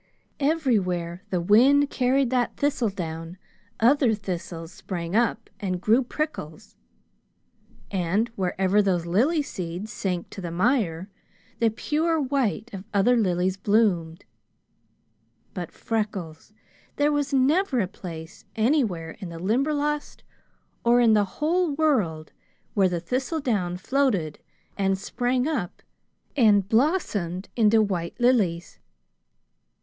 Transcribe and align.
Everywhere 0.39 1.21
the 1.29 1.39
wind 1.39 1.91
carried 1.91 2.31
that 2.31 2.57
thistledown, 2.57 3.37
other 3.79 4.15
thistles 4.15 4.71
sprang 4.71 5.15
up 5.15 5.47
and 5.59 5.79
grew 5.79 6.01
prickles; 6.01 6.75
and 7.91 8.27
wherever 8.29 8.81
those 8.81 9.05
lily 9.05 9.43
seeds 9.43 9.93
sank 9.93 10.31
to 10.31 10.41
the 10.41 10.49
mire, 10.49 11.11
the 11.59 11.69
pure 11.69 12.19
white 12.19 12.73
of 12.73 12.83
other 12.95 13.15
lilies 13.15 13.57
bloomed. 13.57 14.25
But, 15.53 15.71
Freckles, 15.71 16.51
there 16.95 17.11
was 17.11 17.31
never 17.31 17.79
a 17.79 17.85
place 17.87 18.43
anywhere 18.55 19.11
in 19.19 19.29
the 19.29 19.37
Limberlost, 19.37 20.23
or 20.83 20.99
in 20.99 21.13
the 21.13 21.25
whole 21.25 21.73
world, 21.75 22.33
where 22.73 22.89
the 22.89 22.99
thistledown 22.99 23.77
floated 23.77 24.39
and 24.75 24.97
sprang 24.97 25.47
up 25.47 25.83
and 26.35 26.67
blossomed 26.67 27.49
into 27.55 27.83
white 27.83 28.19
lilies! 28.19 28.79